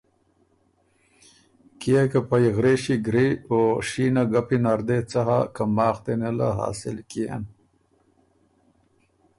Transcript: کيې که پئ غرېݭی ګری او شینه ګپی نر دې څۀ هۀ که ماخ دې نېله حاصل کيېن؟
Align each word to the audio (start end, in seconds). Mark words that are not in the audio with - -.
کيې 1.79 2.03
که 2.11 2.19
پئ 2.29 2.45
غرېݭی 2.55 2.95
ګری 3.05 3.27
او 3.49 3.59
شینه 3.87 4.23
ګپی 4.31 4.57
نر 4.63 4.79
دې 4.87 4.99
څۀ 5.09 5.21
هۀ 5.27 5.39
که 5.55 5.63
ماخ 5.75 5.97
دې 6.05 6.13
نېله 6.21 6.49
حاصل 6.59 6.97
کيېن؟ 7.09 7.43